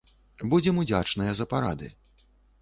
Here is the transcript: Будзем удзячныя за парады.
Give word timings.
Будзем 0.53 0.79
удзячныя 0.83 1.35
за 1.41 1.45
парады. 1.53 1.93